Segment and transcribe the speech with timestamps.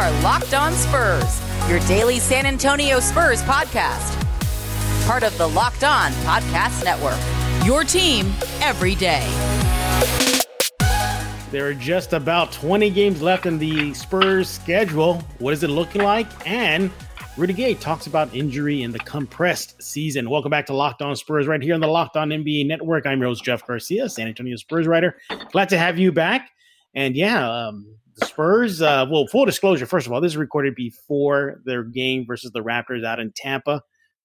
[0.00, 4.16] are Locked On Spurs, your daily San Antonio Spurs podcast.
[5.06, 7.18] Part of the Locked On Podcast Network.
[7.66, 8.32] Your team
[8.62, 9.28] every day.
[11.50, 15.22] There are just about 20 games left in the Spurs schedule.
[15.38, 16.28] What is it looking like?
[16.48, 16.90] And
[17.36, 20.30] Rudy Gay talks about injury in the compressed season.
[20.30, 23.04] Welcome back to Locked On Spurs right here on the Locked On NBA Network.
[23.04, 25.18] I'm your host, Jeff Garcia, San Antonio Spurs writer.
[25.52, 26.52] Glad to have you back.
[26.94, 27.86] And yeah, um,
[28.20, 32.26] the Spurs, uh, well, full disclosure, first of all, this is recorded before their game
[32.26, 33.82] versus the Raptors out in Tampa.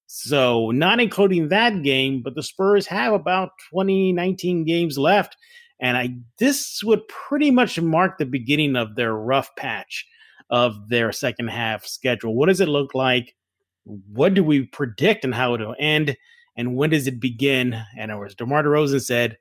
[0.08, 5.36] So, not including that game, but the Spurs have about 20, 19 games left.
[5.80, 10.06] And I this would pretty much mark the beginning of their rough patch
[10.50, 12.36] of their second half schedule.
[12.36, 13.36] What does it look like?
[13.84, 16.16] What do we predict and how it'll end?
[16.56, 17.82] And when does it begin?
[17.98, 19.38] And as DeMar DeRozan said,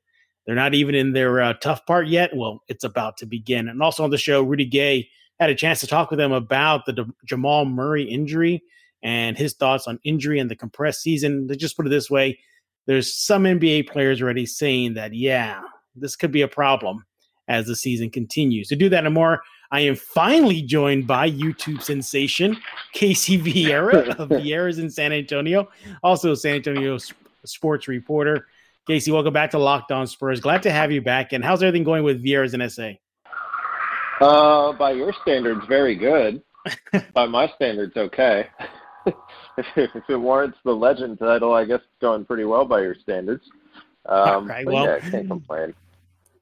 [0.47, 2.37] they're not even in their uh, tough part yet.
[2.37, 3.69] Well, it's about to begin.
[3.69, 5.09] And also on the show, Rudy Gay
[5.41, 8.63] had a chance to talk with them about the De- Jamal Murray injury
[9.03, 11.47] and his thoughts on injury and the compressed season.
[11.47, 12.39] Let's just put it this way
[12.87, 15.63] there's some NBA players already saying that, yeah,
[15.97, 17.05] this could be a problem
[17.49, 18.69] as the season continues.
[18.69, 22.57] To do that and more, I am finally joined by YouTube sensation
[22.93, 25.69] Casey Viera of Viera's in San Antonio,
[26.03, 26.99] also San Antonio
[27.45, 28.47] sports reporter.
[28.87, 30.41] Casey, welcome back to Locked On Spurs.
[30.41, 31.33] Glad to have you back.
[31.33, 32.91] And how's everything going with Viera's in SA?
[34.21, 36.43] Uh, by your standards, very good.
[37.15, 38.47] by my standards, okay.
[39.07, 42.95] if, if, it warrants the legend title, I guess it's going pretty well by your
[42.95, 43.45] standards.
[44.05, 45.73] Um, right, well, yeah, can't complain.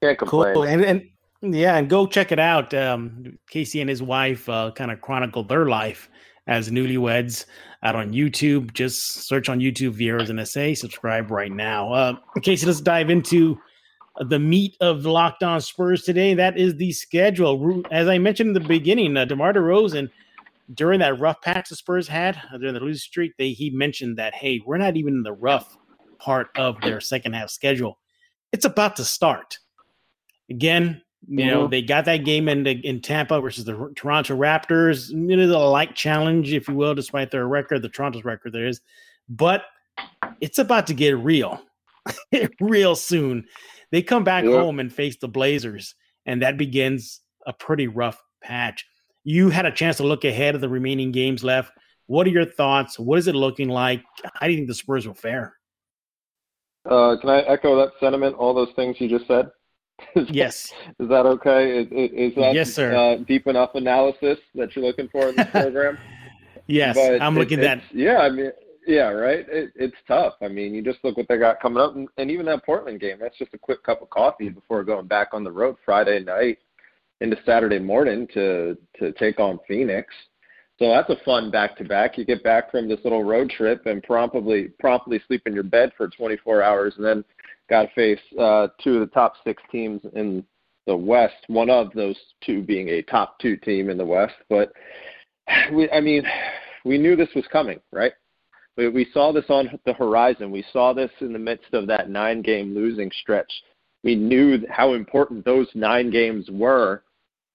[0.02, 0.54] Can't complain.
[0.54, 0.64] Cool.
[0.64, 2.74] And, and yeah, and go check it out.
[2.74, 6.10] Um, Casey and his wife uh, kind of chronicled their life
[6.48, 7.46] as newlyweds
[7.82, 8.72] out on YouTube.
[8.72, 10.74] Just search on YouTube Viera's and SA.
[10.74, 11.92] Subscribe right now.
[11.92, 13.58] Uh, Casey, let's dive into
[14.20, 16.34] the meat of Locked On Spurs today.
[16.34, 17.82] That is the schedule.
[17.90, 20.10] As I mentioned in the beginning, uh, DeMar DeRozan,
[20.74, 24.16] during that rough patch the Spurs had uh, during the losing streak, they he mentioned
[24.18, 25.76] that hey, we're not even in the rough
[26.18, 27.98] part of their second half schedule.
[28.52, 29.58] It's about to start.
[30.50, 31.70] Again, you know, mm-hmm.
[31.70, 35.10] they got that game in in Tampa versus the Toronto Raptors.
[35.10, 38.66] You know, the light challenge, if you will, despite their record, the Toronto's record there
[38.66, 38.80] is.
[39.28, 39.64] But
[40.40, 41.60] it's about to get real,
[42.60, 43.46] real soon.
[43.90, 44.52] They come back yeah.
[44.52, 45.94] home and face the Blazers,
[46.26, 48.84] and that begins a pretty rough patch.
[49.24, 51.72] You had a chance to look ahead of the remaining games left.
[52.06, 52.98] What are your thoughts?
[52.98, 54.02] What is it looking like?
[54.34, 55.54] How do you think the Spurs will fare?
[56.84, 58.34] Uh, can I echo that sentiment?
[58.36, 59.48] All those things you just said.
[60.16, 60.72] Is yes.
[60.98, 61.78] That, is that okay?
[61.80, 62.94] Is, is that yes, sir.
[62.94, 65.98] Uh, deep enough analysis that you're looking for in this program?
[66.66, 67.94] yes, but I'm looking at that.
[67.94, 68.50] Yeah, I mean,
[68.86, 69.46] yeah, right.
[69.48, 70.34] It, it's tough.
[70.42, 73.00] I mean, you just look what they got coming up, and, and even that Portland
[73.00, 73.18] game.
[73.20, 76.58] That's just a quick cup of coffee before going back on the road Friday night
[77.20, 80.12] into Saturday morning to to take on Phoenix.
[80.78, 82.18] So that's a fun back to back.
[82.18, 85.92] You get back from this little road trip and promptly promptly sleep in your bed
[85.96, 87.24] for 24 hours, and then
[87.68, 90.44] got to face uh, two of the top six teams in
[90.86, 91.34] the West.
[91.46, 94.34] One of those two being a top two team in the West.
[94.48, 94.72] But
[95.72, 96.24] we, I mean,
[96.84, 98.12] we knew this was coming, right?
[98.76, 100.50] We, we saw this on the horizon.
[100.50, 103.52] We saw this in the midst of that nine-game losing stretch.
[104.02, 107.02] We knew how important those nine games were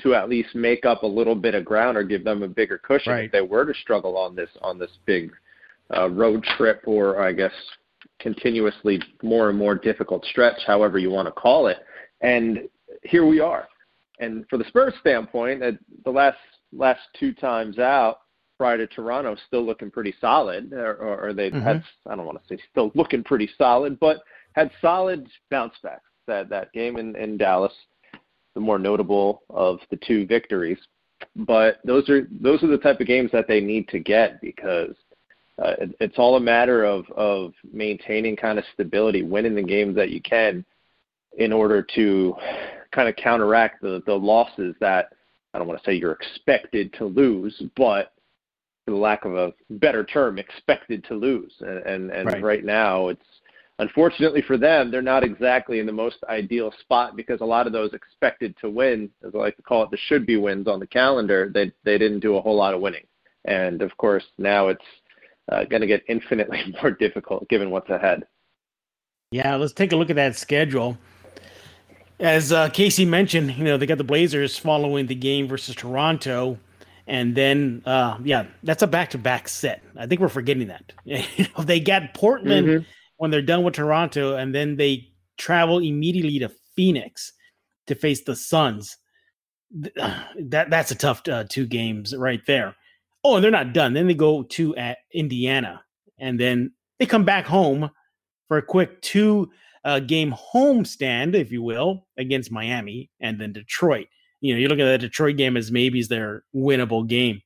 [0.02, 2.78] to at least make up a little bit of ground or give them a bigger
[2.78, 3.26] cushion right.
[3.26, 5.32] if they were to struggle on this on this big
[5.96, 7.52] uh, road trip or I guess
[8.20, 11.78] continuously more and more difficult stretch, however you want to call it.
[12.22, 12.68] And
[13.04, 13.68] here we are.
[14.20, 15.62] And for the Spurs standpoint,
[16.04, 16.38] the last
[16.74, 18.20] last two times out
[18.58, 21.62] prior to Toronto, still looking pretty solid, or, or they've mm-hmm.
[21.62, 24.18] had I don't want to say still looking pretty solid, but
[24.54, 26.04] had solid bounce backs.
[26.28, 27.74] That that game in, in Dallas,
[28.54, 30.80] the more notable of the two victories.
[31.36, 34.96] But those are those are the type of games that they need to get because
[35.62, 39.96] uh, it, it's all a matter of of maintaining kind of stability, winning the games
[39.96, 40.64] that you can,
[41.38, 42.36] in order to
[42.92, 45.14] kind of counteract the the losses that
[45.54, 48.14] I don't want to say you're expected to lose, but
[48.86, 51.54] for the lack of a better term, expected to lose.
[51.62, 52.44] And and, and right.
[52.44, 53.26] right now it's
[53.80, 57.74] unfortunately for them, they're not exactly in the most ideal spot because a lot of
[57.74, 60.80] those expected to win, as I like to call it, the should be wins on
[60.80, 63.06] the calendar, they they didn't do a whole lot of winning.
[63.46, 64.86] And of course, now it's
[65.52, 68.24] uh, going to get infinitely more difficult given what's ahead.
[69.32, 70.98] Yeah, let's take a look at that schedule.
[72.20, 76.58] As uh, Casey mentioned, you know they got the Blazers following the game versus Toronto,
[77.06, 79.84] and then uh, yeah, that's a back-to-back set.
[79.98, 80.94] I think we're forgetting that.
[81.04, 82.84] you know, they got Portland mm-hmm.
[83.18, 87.34] when they're done with Toronto, and then they travel immediately to Phoenix
[87.88, 88.98] to face the Suns.
[89.96, 92.76] that that's a tough uh, two games right there.
[93.30, 93.92] Oh, and they're not done.
[93.92, 95.84] Then they go to at Indiana,
[96.18, 97.92] and then they come back home
[98.48, 99.52] for a quick two
[99.84, 104.08] uh, game homestand, if you will, against Miami and then Detroit.
[104.40, 107.42] You know, you look at the Detroit game as maybe is their winnable game.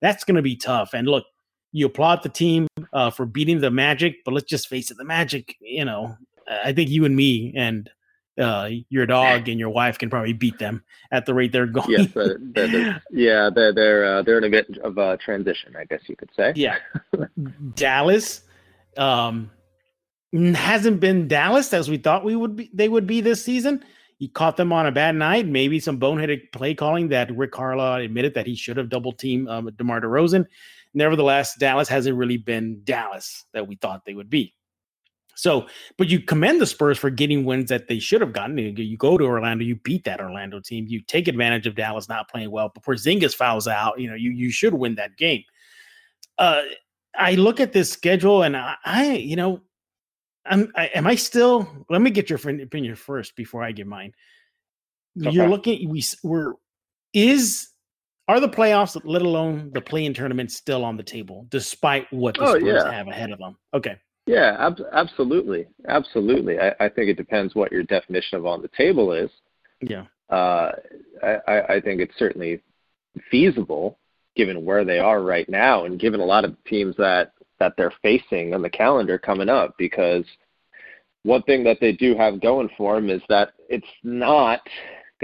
[0.00, 0.94] That's going to be tough.
[0.94, 1.24] And look,
[1.72, 5.04] you applaud the team uh, for beating the Magic, but let's just face it, the
[5.04, 5.56] Magic.
[5.60, 6.16] You know,
[6.48, 7.90] I think you and me and
[8.38, 10.82] uh, your dog and your wife can probably beat them
[11.12, 11.90] at the rate they're going.
[11.90, 15.84] Yes, they're, they're, yeah, they're they're uh, they're in a bit of a transition, I
[15.84, 16.52] guess you could say.
[16.56, 16.78] Yeah,
[17.74, 18.42] Dallas
[18.96, 19.50] um,
[20.32, 22.70] hasn't been Dallas as we thought we would be.
[22.72, 23.84] They would be this season.
[24.18, 28.02] He caught them on a bad night, maybe some boneheaded play calling that Rick Carlisle
[28.02, 30.46] admitted that he should have double teamed um, DeMar DeRozan.
[30.94, 34.54] Nevertheless, Dallas hasn't really been Dallas that we thought they would be.
[35.36, 35.66] So,
[35.98, 38.58] but you commend the Spurs for getting wins that they should have gotten.
[38.58, 42.30] You go to Orlando, you beat that Orlando team, you take advantage of Dallas not
[42.30, 42.68] playing well.
[42.68, 45.42] Before Zingas fouls out, you know you you should win that game.
[46.38, 46.62] Uh,
[47.16, 49.60] I look at this schedule and I, I you know,
[50.46, 51.68] I'm I, am I still?
[51.88, 54.12] Let me get your opinion first before I give mine.
[55.20, 55.30] Okay.
[55.30, 55.88] You're looking.
[55.88, 56.54] We we're
[57.12, 57.68] is
[58.26, 62.42] are the playoffs, let alone the play-in tournament, still on the table, despite what the
[62.42, 62.90] oh, Spurs yeah.
[62.90, 63.56] have ahead of them?
[63.74, 63.96] Okay.
[64.26, 66.58] Yeah, ab- absolutely, absolutely.
[66.58, 69.30] I, I, think it depends what your definition of on the table is.
[69.82, 70.04] Yeah.
[70.30, 70.72] Uh,
[71.22, 72.62] I, I think it's certainly
[73.30, 73.98] feasible
[74.34, 77.92] given where they are right now, and given a lot of teams that that they're
[78.02, 79.76] facing on the calendar coming up.
[79.78, 80.24] Because
[81.22, 84.60] one thing that they do have going for them is that it's not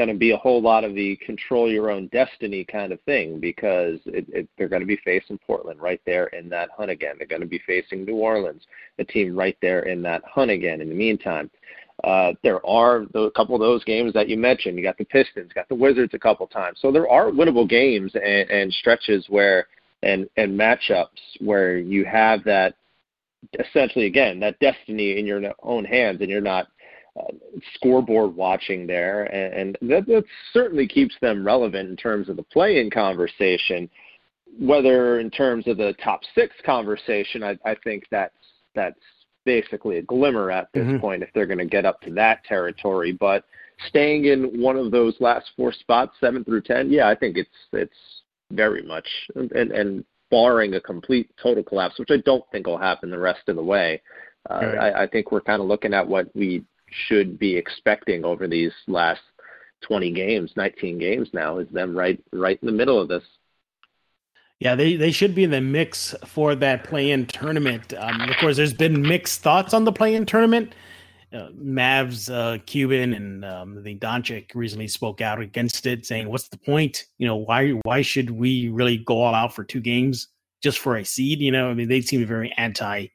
[0.01, 3.39] going to be a whole lot of the control your own destiny kind of thing
[3.39, 7.17] because it, it, they're going to be facing Portland right there in that hunt again.
[7.19, 8.63] They're going to be facing New Orleans,
[8.99, 10.81] a team right there in that hunt again.
[10.81, 11.51] In the meantime,
[12.05, 14.79] uh, there are a couple of those games that you mentioned.
[14.79, 16.79] You got the Pistons, got the Wizards a couple times.
[16.81, 19.67] So there are winnable games and, and stretches where
[20.03, 21.09] and and matchups
[21.41, 22.75] where you have that
[23.59, 26.69] essentially again that destiny in your own hands, and you're not
[27.19, 27.33] uh,
[27.75, 32.43] scoreboard watching there, and, and that, that certainly keeps them relevant in terms of the
[32.43, 33.89] play-in conversation.
[34.59, 38.35] Whether in terms of the top six conversation, I, I think that's
[38.75, 38.99] that's
[39.45, 40.99] basically a glimmer at this mm-hmm.
[40.99, 43.13] point if they're going to get up to that territory.
[43.13, 43.45] But
[43.89, 47.49] staying in one of those last four spots, seven through ten, yeah, I think it's
[47.73, 47.93] it's
[48.53, 53.11] very much and and barring a complete total collapse, which I don't think will happen
[53.11, 54.01] the rest of the way.
[54.49, 54.95] Uh, right.
[54.95, 58.73] I, I think we're kind of looking at what we should be expecting over these
[58.87, 59.23] last
[59.83, 63.25] 20 games, 19 games now, is them right right in the middle of this.
[64.59, 67.95] Yeah, they, they should be in the mix for that play-in tournament.
[67.97, 70.75] Um, of course, there's been mixed thoughts on the play-in tournament.
[71.33, 76.29] Uh, Mavs, uh, Cuban, and um, I think Doncic recently spoke out against it, saying,
[76.29, 77.07] "What's the point?
[77.19, 80.29] You know, why why should we really go all out for two games
[80.61, 81.39] just for a seed?
[81.39, 83.07] You know, I mean, they seem very anti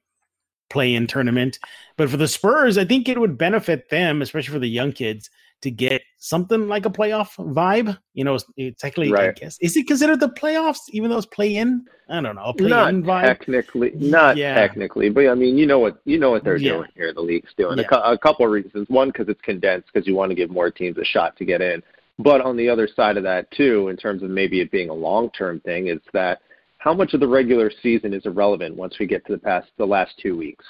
[0.69, 1.59] play-in tournament.
[1.97, 5.29] But for the Spurs, I think it would benefit them, especially for the young kids,
[5.61, 7.97] to get something like a playoff vibe.
[8.13, 8.37] You know,
[8.77, 9.29] technically, right.
[9.29, 11.85] I guess, is it considered the playoffs, even though it's play-in?
[12.09, 13.25] I don't know, play-in not vibe.
[13.25, 14.53] Technically, not yeah.
[14.53, 16.73] technically, but I mean, you know what you know what they're yeah.
[16.73, 17.13] doing here.
[17.13, 17.85] The league's doing yeah.
[17.91, 18.87] a, a couple of reasons.
[18.89, 21.61] One, because it's condensed, because you want to give more teams a shot to get
[21.61, 21.81] in.
[22.19, 24.93] But on the other side of that too, in terms of maybe it being a
[24.93, 26.41] long-term thing, is that
[26.85, 29.85] how much of the regular season is irrelevant once we get to the past the
[29.85, 30.63] last two weeks?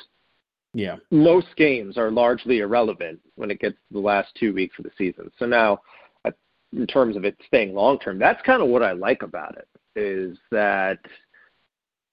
[0.74, 0.96] Yeah.
[1.12, 4.92] Most games are largely irrelevant when it gets to the last two weeks of the
[4.98, 5.30] season.
[5.38, 5.82] So now,
[6.24, 6.32] uh,
[6.72, 9.68] in terms of it staying long term, that's kind of what I like about it
[9.98, 11.00] is that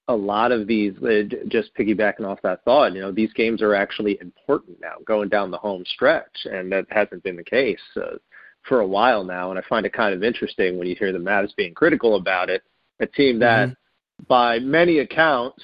[0.09, 3.73] a lot of these, uh, just piggybacking off that thought, you know, these games are
[3.73, 8.17] actually important now going down the home stretch, and that hasn't been the case uh,
[8.63, 9.49] for a while now.
[9.49, 12.49] And I find it kind of interesting when you hear the Mavs being critical about
[12.49, 12.63] it,
[12.99, 13.79] a team that, mm-hmm.
[14.27, 15.61] By many accounts,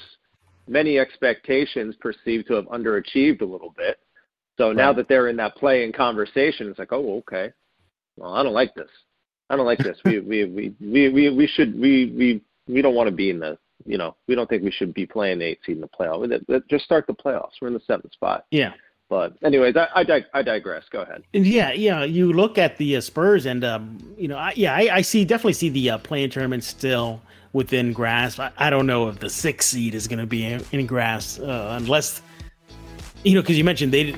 [0.67, 3.99] many expectations perceived to have underachieved a little bit.
[4.57, 4.75] So right.
[4.75, 7.51] now that they're in that play-in conversation, it's like, oh, okay.
[8.17, 8.89] Well, I don't like this.
[9.49, 9.97] I don't like this.
[10.05, 13.39] we, we we we we we should we we we don't want to be in
[13.39, 15.87] the you know we don't think we should be playing the eight seed in the
[15.87, 16.67] playoff.
[16.69, 17.53] Just start the playoffs.
[17.61, 18.45] We're in the seventh spot.
[18.51, 18.73] Yeah.
[19.09, 20.85] But anyways, I I, dig- I digress.
[20.89, 21.23] Go ahead.
[21.33, 22.03] Yeah, yeah.
[22.03, 25.25] You look at the uh, Spurs, and um, you know, I, yeah, I, I see
[25.25, 27.19] definitely see the uh, play-in tournament still
[27.51, 28.39] within grasp.
[28.39, 31.41] I, I don't know if the sixth seed is going to be in, in grasp
[31.41, 32.21] uh, unless
[33.23, 34.15] you know because you mentioned they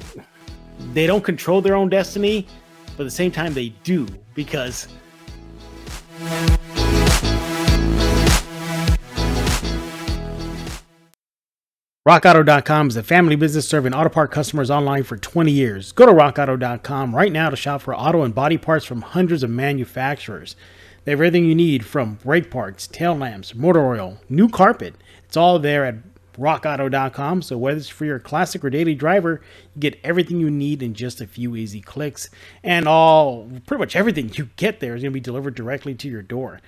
[0.94, 2.46] they don't control their own destiny,
[2.98, 4.06] but at the same time they do
[4.36, 4.88] because.
[12.08, 15.92] RockAuto.com is a family business serving auto part customers online for 20 years.
[15.92, 19.52] Go to RockAuto.com right now to shop for auto and body parts from hundreds of
[19.52, 20.56] manufacturers.
[21.06, 24.96] They have everything you need from brake parts, tail lamps, motor oil, new carpet.
[25.26, 25.98] It's all there at
[26.40, 27.44] RockAuto.com.
[27.44, 29.40] So whether it's for your classic or daily driver,
[29.76, 32.32] you get everything you need in just a few easy clicks.
[32.64, 36.10] And all, pretty much everything you get there is going to be delivered directly to
[36.10, 36.62] your door.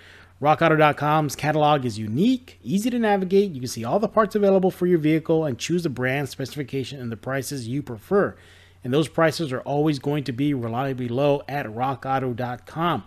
[0.43, 3.51] RockAuto.com's catalog is unique, easy to navigate.
[3.51, 6.99] You can see all the parts available for your vehicle and choose the brand, specification,
[6.99, 8.35] and the prices you prefer.
[8.83, 13.05] And those prices are always going to be reliably low at RockAuto.com.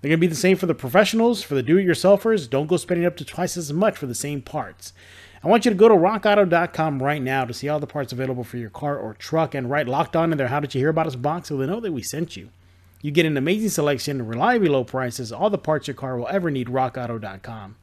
[0.00, 2.48] They're going to be the same for the professionals, for the do it yourselfers.
[2.48, 4.92] Don't go spending up to twice as much for the same parts.
[5.42, 8.44] I want you to go to rockauto.com right now to see all the parts available
[8.44, 10.46] for your car or truck and write locked on in there.
[10.46, 12.50] How did you hear about us box so they know that we sent you?
[13.02, 16.28] You get an amazing selection, and reliably low prices, all the parts your car will
[16.28, 16.68] ever need.
[16.68, 17.76] RockAuto.com.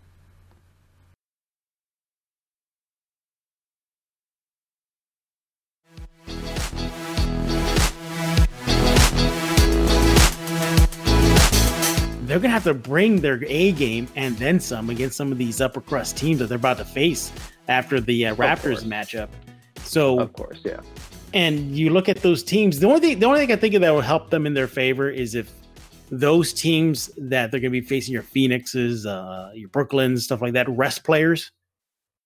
[12.22, 15.38] They're going to have to bring their A game and then some against some of
[15.40, 17.32] these upper crust teams that they're about to face
[17.68, 19.30] after the uh, Raptors matchup.
[19.84, 20.80] So, of course, yeah
[21.34, 22.80] and you look at those teams.
[22.80, 24.68] The only thing, the only thing I think of that will help them in their
[24.68, 25.52] favor is if
[26.12, 30.54] those teams that they're going to be facing your Phoenixes, uh, your Brooklyns, stuff like
[30.54, 31.52] that, rest players.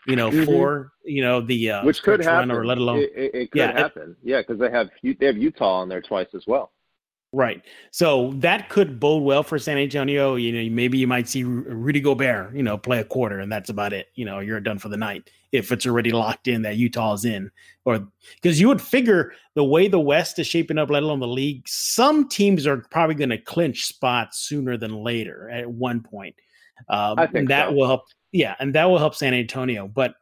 [0.05, 0.43] You know, mm-hmm.
[0.43, 3.59] for you know the uh, which could happen, or let alone it, it, it could
[3.59, 4.17] yeah, happen.
[4.21, 6.73] It, yeah, because they have they have Utah on there twice as well.
[7.31, 7.63] Right.
[7.89, 10.35] So that could bode well for San Antonio.
[10.35, 13.71] You know, maybe you might see Rudy Gobert, you know, play a quarter and that's
[13.71, 14.09] about it.
[14.13, 17.49] You know, you're done for the night if it's already locked in that Utah's in.
[17.85, 18.05] Or
[18.41, 21.67] because you would figure the way the West is shaping up, let alone the league,
[21.67, 26.35] some teams are probably going to clinch spots sooner than later at one point.
[26.89, 27.75] Um, and that so.
[27.75, 28.01] will help.
[28.31, 28.55] Yeah.
[28.59, 29.87] And that will help San Antonio.
[29.87, 30.15] But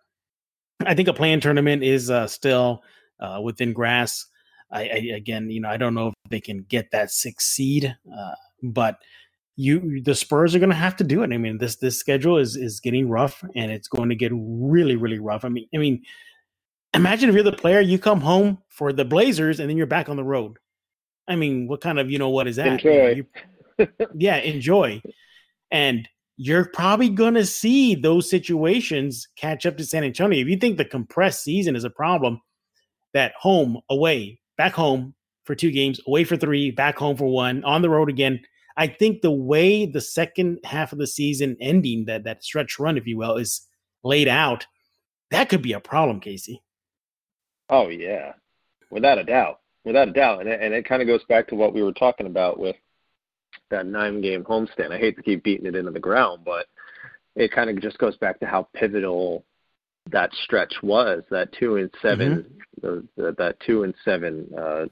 [0.86, 2.84] I think a play-in tournament is uh, still
[3.20, 4.26] uh, within grass.
[4.70, 7.96] I, I, again, you know, I don't know if they can get that six seed,
[8.14, 8.98] uh, but
[9.62, 11.32] you the Spurs are going to have to do it.
[11.32, 14.96] I mean, this this schedule is is getting rough, and it's going to get really
[14.96, 15.46] really rough.
[15.46, 16.02] I mean, I mean,
[16.96, 20.10] imagine if you're the player, you come home for the Blazers, and then you're back
[20.10, 20.58] on the road.
[21.28, 22.84] I mean, what kind of you know what is that?
[22.84, 23.24] Enjoy.
[23.78, 25.02] You, yeah, enjoy,
[25.70, 30.42] and you're probably going to see those situations catch up to San Antonio.
[30.42, 32.42] If you think the compressed season is a problem,
[33.14, 35.14] that home, away, back home
[35.44, 38.40] for two games, away for three, back home for one, on the road again.
[38.78, 42.98] I think the way the second half of the season ending, that that stretch run,
[42.98, 43.68] if you will, is
[44.04, 44.66] laid out,
[45.30, 46.62] that could be a problem, Casey.
[47.70, 48.34] Oh yeah,
[48.90, 51.56] without a doubt, without a doubt, and it, and it kind of goes back to
[51.56, 52.76] what we were talking about with
[53.70, 54.92] that nine-game homestand.
[54.92, 56.68] I hate to keep beating it into the ground, but
[57.36, 59.46] it kind of just goes back to how pivotal
[60.12, 61.24] that stretch was.
[61.30, 64.86] That two and 7 mm-hmm the, the, that two and seven uh,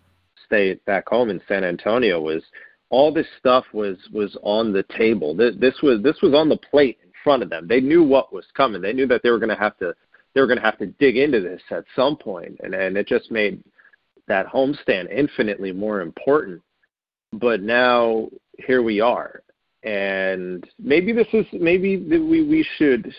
[0.45, 2.43] stay back home in San Antonio was
[2.89, 5.35] all this stuff was was on the table.
[5.35, 7.67] This, this was this was on the plate in front of them.
[7.67, 8.81] They knew what was coming.
[8.81, 9.93] They knew that they were going to have to
[10.33, 13.07] they were going to have to dig into this at some point, and and it
[13.07, 13.63] just made
[14.27, 16.61] that homestand infinitely more important.
[17.33, 19.41] But now here we are,
[19.83, 23.13] and maybe this is maybe we we should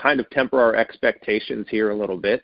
[0.00, 2.42] kind of temper our expectations here a little bit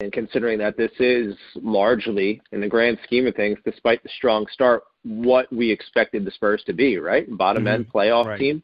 [0.00, 4.46] and considering that this is largely, in the grand scheme of things, despite the strong
[4.52, 7.26] start, what we expected the Spurs to be, right?
[7.36, 7.74] Bottom mm-hmm.
[7.74, 8.38] end playoff right.
[8.38, 8.62] team,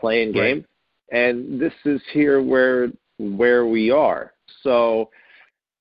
[0.00, 0.64] playing game.
[1.12, 1.28] Right.
[1.28, 4.32] And this is here where where we are.
[4.62, 5.10] So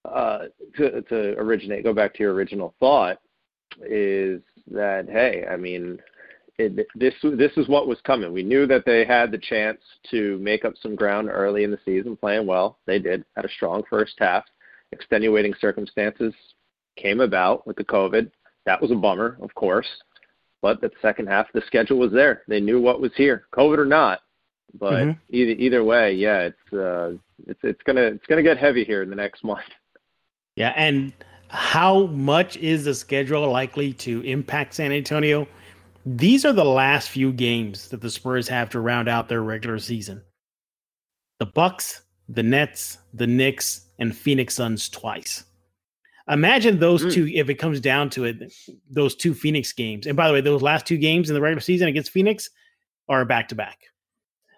[0.06, 0.46] uh,
[0.78, 3.20] to, to originate, go back to your original thought,
[3.82, 6.00] is that hey, I mean,
[6.58, 8.32] it, this this is what was coming.
[8.32, 9.80] We knew that they had the chance
[10.12, 12.78] to make up some ground early in the season, playing well.
[12.86, 13.26] They did.
[13.36, 14.44] Had a strong first half
[14.92, 16.34] extenuating circumstances
[16.96, 18.32] came about with the COVID.
[18.66, 19.88] That was a bummer, of course.
[20.62, 22.42] But the second half, the schedule was there.
[22.48, 24.22] They knew what was here, COVID or not.
[24.74, 25.20] But mm-hmm.
[25.30, 27.14] either either way, yeah, it's uh,
[27.48, 29.66] it's it's gonna it's gonna get heavy here in the next month.
[30.56, 31.14] Yeah, and
[31.50, 35.48] how much is the schedule likely to impact San Antonio?
[36.06, 39.80] These are the last few games that the Spurs have to round out their regular
[39.80, 40.22] season.
[41.40, 45.46] The Bucks, the Nets, the Knicks, and Phoenix Suns twice.
[46.28, 47.14] Imagine those mm.
[47.14, 48.52] two, if it comes down to it,
[48.90, 50.08] those two Phoenix games.
[50.08, 52.50] And by the way, those last two games in the regular season against Phoenix
[53.08, 53.80] are back to back.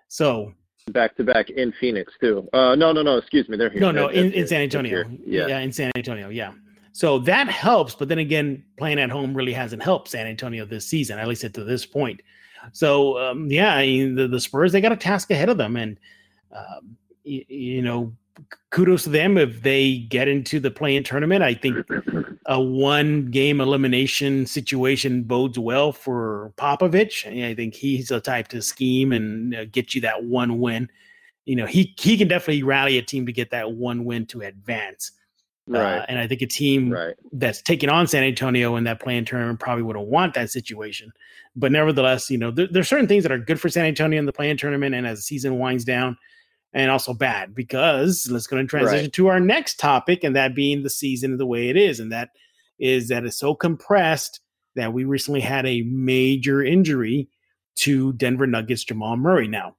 [0.08, 0.54] So
[0.92, 2.48] back to back in Phoenix too.
[2.54, 3.18] Uh, no, no, no.
[3.18, 3.58] Excuse me.
[3.58, 3.82] They're here.
[3.82, 5.04] No, no, in, in San Antonio.
[5.26, 5.48] Yeah.
[5.48, 6.30] yeah, in San Antonio.
[6.30, 6.54] Yeah.
[6.94, 10.88] So that helps, but then again, playing at home really hasn't helped San Antonio this
[10.88, 12.22] season, at least to this point.
[12.72, 15.76] So um, yeah, I mean, the, the Spurs they got a task ahead of them,
[15.76, 16.00] and
[17.24, 18.14] you, you know
[18.72, 21.44] kudos to them if they get into the play-in tournament.
[21.44, 21.86] I think
[22.46, 27.26] a one-game elimination situation bodes well for Popovich.
[27.26, 30.90] I think he's the type to scheme and get you that one win.
[31.46, 34.42] You know, he he can definitely rally a team to get that one win to
[34.42, 35.12] advance.
[35.70, 35.98] Uh, right.
[35.98, 37.16] Uh, and I think a team right.
[37.34, 41.12] that's taking on San Antonio in that play-in tournament probably wouldn't want that situation.
[41.56, 44.26] But nevertheless, you know, there, there's certain things that are good for San Antonio in
[44.26, 46.18] the play-in tournament, and as the season winds down,
[46.78, 49.14] and also bad because let's go and transition right.
[49.14, 52.12] to our next topic, and that being the season of the way it is, and
[52.12, 52.30] that
[52.78, 54.40] is that it's so compressed
[54.76, 57.30] that we recently had a major injury
[57.78, 59.48] to Denver Nuggets Jamal Murray.
[59.48, 59.76] Now,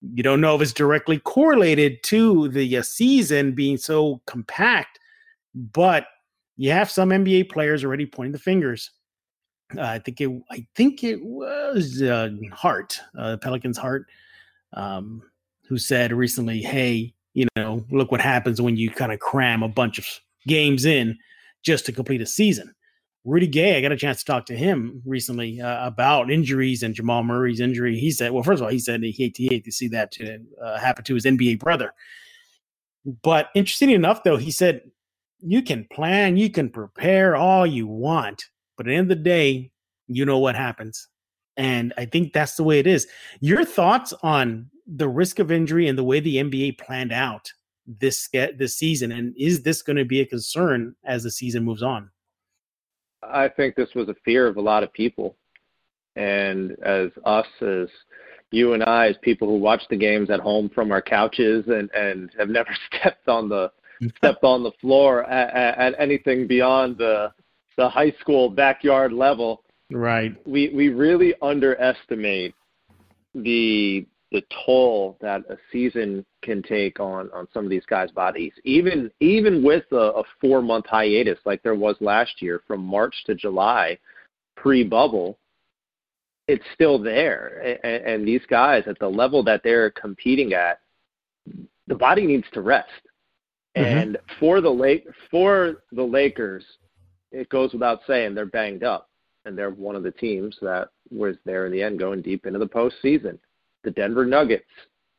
[0.00, 4.98] you don't know if it's directly correlated to the uh, season being so compact,
[5.54, 6.06] but
[6.56, 8.90] you have some NBA players already pointing the fingers.
[9.76, 10.30] Uh, I think it.
[10.50, 14.06] I think it was uh, Hart, uh, Pelicans Hart.
[14.72, 15.22] Um,
[15.72, 19.68] who said recently, "Hey, you know, look what happens when you kind of cram a
[19.68, 20.06] bunch of
[20.46, 21.16] games in
[21.62, 22.74] just to complete a season."
[23.24, 26.94] Rudy Gay, I got a chance to talk to him recently uh, about injuries and
[26.94, 27.96] Jamal Murray's injury.
[27.98, 30.10] He said, well, first of all, he said he hate to, hate to see that
[30.12, 31.94] to, uh, happen to his NBA brother.
[33.22, 34.82] But interesting enough, though, he said,
[35.40, 38.44] you can plan, you can prepare all you want,
[38.76, 39.70] but at the end of the day,
[40.08, 41.08] you know what happens.
[41.56, 43.06] And I think that's the way it is.
[43.40, 47.52] Your thoughts on the risk of injury and the way the NBA planned out
[47.86, 51.82] this this season, and is this going to be a concern as the season moves
[51.82, 52.10] on?
[53.22, 55.36] I think this was a fear of a lot of people,
[56.16, 57.88] and as us as
[58.50, 61.90] you and I, as people who watch the games at home from our couches and
[61.92, 63.70] and have never stepped on the
[64.16, 67.32] stepped on the floor at, at, at anything beyond the
[67.76, 69.64] the high school backyard level.
[69.90, 70.34] Right.
[70.46, 72.54] We we really underestimate
[73.34, 78.52] the the toll that a season can take on on some of these guys' bodies.
[78.64, 83.14] Even even with a, a four month hiatus like there was last year from March
[83.26, 83.98] to July,
[84.56, 85.38] pre bubble,
[86.48, 87.78] it's still there.
[87.84, 90.80] And, and these guys at the level that they're competing at,
[91.86, 92.88] the body needs to rest.
[93.76, 93.98] Mm-hmm.
[93.98, 96.64] And for the late for the Lakers,
[97.32, 99.10] it goes without saying they're banged up,
[99.44, 102.58] and they're one of the teams that was there in the end, going deep into
[102.58, 103.38] the postseason
[103.84, 104.64] the Denver Nuggets.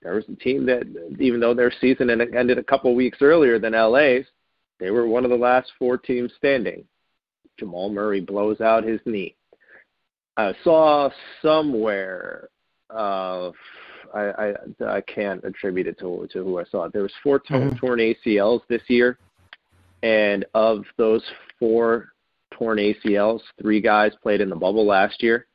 [0.02, 0.84] There was a team that,
[1.19, 4.26] even though their season ended a couple weeks earlier than LA's,
[4.80, 6.84] they were one of the last four teams standing.
[7.58, 9.36] Jamal Murray blows out his knee.
[10.36, 11.10] I saw
[11.41, 12.49] somewhere,
[12.89, 13.52] uh,
[14.13, 14.54] I, I
[14.86, 16.86] I can't attribute it to to who I saw.
[16.86, 16.93] it.
[16.93, 17.78] There was 4 mm-hmm.
[17.78, 19.17] torn ACLs this year,
[20.02, 21.23] and of those
[21.60, 22.13] four
[22.52, 25.47] torn ACLs, three guys played in the bubble last year.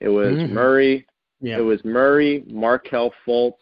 [0.00, 0.54] It was mm-hmm.
[0.54, 1.06] Murray,
[1.44, 1.58] yeah.
[1.58, 3.52] It was Murray, Markelle Fultz,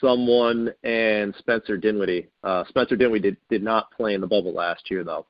[0.00, 2.28] someone, and Spencer Dinwiddie.
[2.44, 5.26] Uh, Spencer Dinwiddie did, did not play in the bubble last year, though.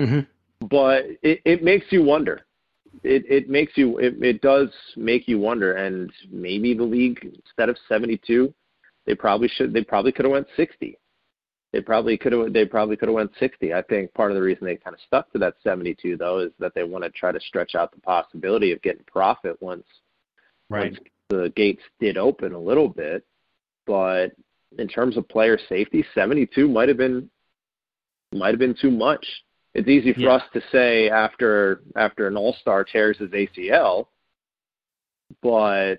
[0.00, 0.20] Mm-hmm.
[0.66, 2.46] But it, it makes you wonder.
[3.02, 7.68] It, it makes you it, it does make you wonder, and maybe the league instead
[7.68, 8.54] of 72,
[9.04, 10.96] they probably should they probably could have went 60.
[11.72, 13.74] They probably could have they probably could have went 60.
[13.74, 16.52] I think part of the reason they kind of stuck to that 72 though is
[16.58, 19.84] that they want to try to stretch out the possibility of getting profit once
[20.70, 20.98] Right.
[21.28, 23.24] the gates did open a little bit,
[23.86, 24.32] but
[24.78, 27.30] in terms of player safety, 72 might have been
[28.32, 29.24] might have been too much.
[29.74, 30.34] It's easy for yeah.
[30.34, 34.06] us to say after after an all-star tears his ACL,
[35.42, 35.96] but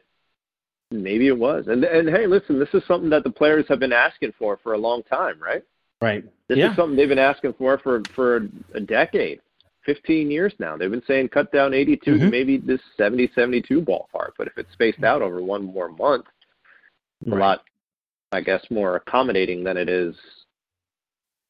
[0.92, 1.68] maybe it was.
[1.68, 4.74] And and hey, listen, this is something that the players have been asking for for
[4.74, 5.64] a long time, right?
[6.02, 6.24] Right.
[6.48, 6.72] This yeah.
[6.72, 9.42] is something they've been asking for for for a decade.
[9.86, 10.78] 15 years now.
[10.78, 12.26] They've been saying cut down 82 mm-hmm.
[12.26, 14.32] to maybe this 70, 72 ballpark.
[14.38, 16.26] But if it's spaced out over one more month,
[17.26, 17.38] right.
[17.38, 17.64] a lot,
[18.32, 20.16] I guess, more accommodating than it is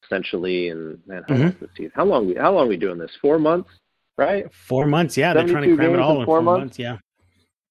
[0.04, 0.68] essentially.
[0.68, 1.64] And man, how mm-hmm.
[1.64, 1.90] long?
[1.94, 2.34] How long?
[2.36, 3.12] How long are we doing this?
[3.20, 3.70] Four months,
[4.16, 4.46] right?
[4.52, 5.16] Four months.
[5.16, 6.60] Yeah, they're trying to cram it all in four, four months?
[6.60, 6.78] months.
[6.78, 6.98] Yeah.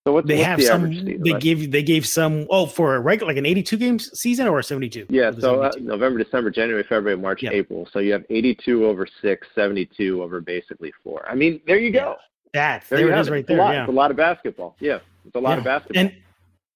[0.08, 0.92] So what's, they have the some.
[1.04, 1.42] they right?
[1.42, 2.46] gave they gave some.
[2.52, 5.08] Oh, for a regular like an eighty-two games season or a seventy-two.
[5.10, 7.54] Yeah, so uh, November, December, January, February, March, yep.
[7.54, 7.90] April.
[7.92, 11.28] So you have eighty-two over six, 72 over basically four.
[11.28, 12.18] I mean, there you go.
[12.54, 12.78] Yeah.
[12.78, 13.58] That there, there it is, right there.
[13.58, 13.82] It's a, lot, yeah.
[13.82, 14.76] it's a lot of basketball.
[14.80, 15.58] Yeah, it's a lot yeah.
[15.58, 16.02] of basketball.
[16.02, 16.16] And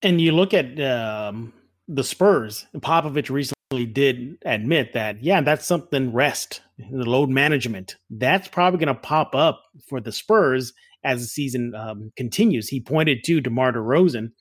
[0.01, 1.53] and you look at um,
[1.87, 2.65] the Spurs.
[2.77, 5.23] Popovich recently did admit that.
[5.23, 6.11] Yeah, that's something.
[6.13, 7.97] Rest, the load management.
[8.09, 12.67] That's probably going to pop up for the Spurs as the season um, continues.
[12.67, 14.31] He pointed to DeMar DeRozan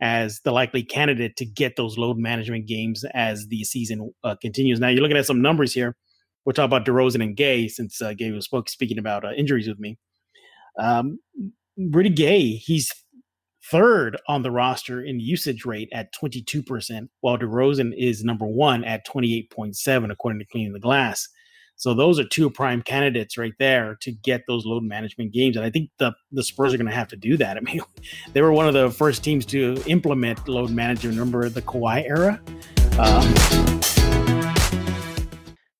[0.00, 4.80] as the likely candidate to get those load management games as the season uh, continues.
[4.80, 5.96] Now you're looking at some numbers here.
[6.44, 9.68] We'll talk about DeRozan and Gay since uh, Gay was spoke, speaking about uh, injuries
[9.68, 9.96] with me.
[10.78, 11.18] Um,
[11.78, 12.92] Rudy Gay, he's
[13.70, 19.06] third on the roster in usage rate at 22%, while DeRozan is number one at
[19.06, 21.28] 28.7, according to Cleaning the Glass.
[21.76, 25.56] So those are two prime candidates right there to get those load management games.
[25.56, 27.56] And I think the, the Spurs are going to have to do that.
[27.56, 27.80] I mean,
[28.32, 31.18] they were one of the first teams to implement load management.
[31.18, 32.40] Remember the Kawhi era?
[32.98, 33.34] Um,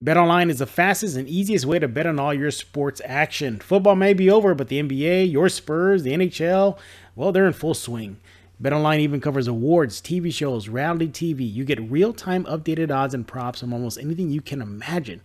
[0.04, 3.58] BetOnline is the fastest and easiest way to bet on all your sports action.
[3.58, 6.76] Football may be over, but the NBA, your Spurs, the NHL,
[7.16, 8.18] well, they're in full swing.
[8.62, 11.50] BetOnline even covers awards, TV shows, reality TV.
[11.50, 15.22] You get real-time updated odds and props on almost anything you can imagine.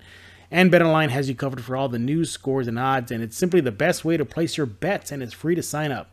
[0.52, 3.62] And BetOnline has you covered for all the news, scores, and odds, and it's simply
[3.62, 6.12] the best way to place your bets, and it's free to sign up.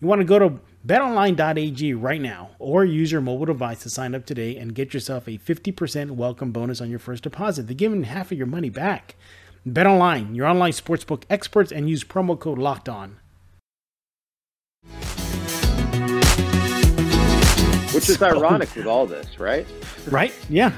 [0.00, 4.14] You want to go to betonline.ag right now or use your mobile device to sign
[4.14, 7.66] up today and get yourself a 50% welcome bonus on your first deposit.
[7.66, 9.16] They're giving half of your money back.
[9.66, 13.18] BetOnline, your online sportsbook experts, and use promo code LOCKED ON.
[17.92, 19.66] Which is so, ironic with all this, right?
[20.08, 20.34] Right?
[20.48, 20.72] Yeah.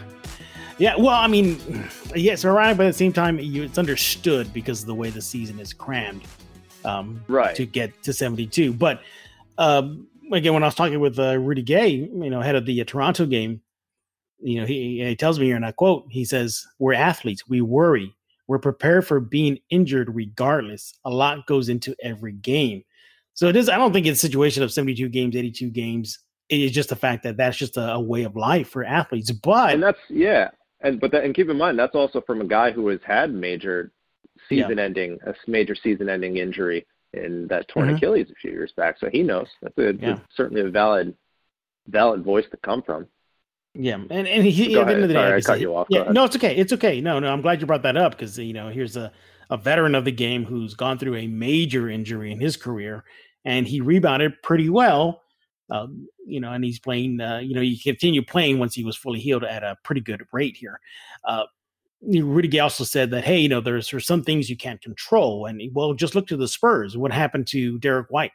[0.78, 1.58] Yeah, well, I mean,
[2.14, 5.10] yeah, it's ironic, but at the same time, you, it's understood because of the way
[5.10, 6.22] the season is crammed
[6.84, 7.54] um, right.
[7.56, 8.72] to get to 72.
[8.72, 9.00] But
[9.58, 12.80] um, again, when I was talking with uh, Rudy Gay, you know, head of the
[12.80, 13.60] uh, Toronto game,
[14.40, 17.48] you know, he, he tells me here, and I quote, he says, We're athletes.
[17.48, 18.14] We worry.
[18.46, 20.94] We're prepared for being injured regardless.
[21.04, 22.84] A lot goes into every game.
[23.34, 26.20] So it is, I don't think it's a situation of 72 games, 82 games.
[26.48, 29.30] It's just the fact that that's just a, a way of life for athletes.
[29.30, 30.50] But, and that's, yeah.
[30.80, 33.32] And, but that, and keep in mind, that's also from a guy who has had
[33.32, 33.90] major
[34.48, 37.96] season ending, a major season ending injury in that torn mm-hmm.
[37.96, 38.98] Achilles a few years back.
[38.98, 39.48] So he knows.
[39.62, 40.18] That's a, yeah.
[40.34, 41.16] certainly a valid
[41.86, 43.06] valid voice to come from.
[43.74, 45.10] Yeah, and and he Go ahead.
[45.10, 45.86] Sorry, I cut you off.
[45.90, 46.56] Yeah, no, it's okay.
[46.56, 47.00] It's okay.
[47.00, 49.12] No, no, I'm glad you brought that up because you know here's a
[49.50, 53.04] a veteran of the game who's gone through a major injury in his career,
[53.44, 55.22] and he rebounded pretty well.
[55.70, 57.20] Um, you know, and he's playing.
[57.20, 60.22] Uh, you know, he continued playing once he was fully healed at a pretty good
[60.32, 60.80] rate here.
[61.24, 61.44] Uh,
[62.02, 65.46] Rudy also said that, hey, you know, there's, there's some things you can't control.
[65.46, 66.96] And well, just look to the Spurs.
[66.96, 68.32] What happened to Derrick White?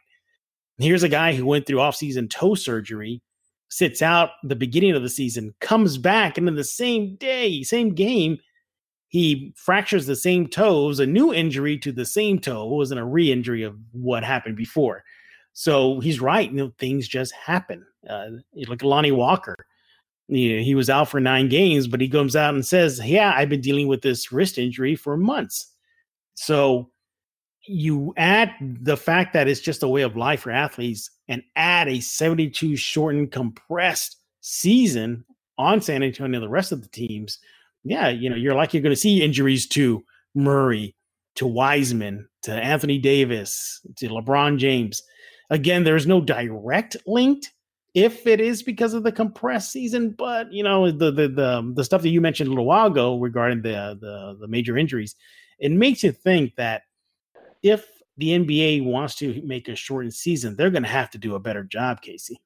[0.78, 3.22] Here's a guy who went through offseason toe surgery,
[3.68, 7.94] sits out the beginning of the season, comes back, and in the same day, same
[7.94, 8.38] game,
[9.08, 12.66] he fractures the same toes, a new injury to the same toe.
[12.66, 15.04] It wasn't a re injury of what happened before.
[15.54, 16.50] So he's right.
[16.50, 17.86] You know, things just happen.
[18.08, 18.28] Uh,
[18.60, 19.56] at Lonnie Walker
[20.28, 23.32] you know, he was out for nine games, but he comes out and says, Yeah,
[23.34, 25.72] I've been dealing with this wrist injury for months.
[26.34, 26.90] So
[27.66, 31.88] you add the fact that it's just a way of life for athletes and add
[31.88, 35.24] a 72 shortened, compressed season
[35.56, 37.38] on San Antonio, the rest of the teams.
[37.84, 40.94] Yeah, you know, you're like you're going to see injuries to Murray,
[41.36, 45.02] to Wiseman, to Anthony Davis, to LeBron James.
[45.50, 47.44] Again, there's no direct link
[47.94, 51.74] if it is because of the compressed season, but you know the the the, um,
[51.74, 55.14] the stuff that you mentioned a little while ago regarding the, the the major injuries,
[55.58, 56.82] it makes you think that
[57.62, 61.34] if the NBA wants to make a shortened season, they're going to have to do
[61.34, 62.40] a better job, Casey.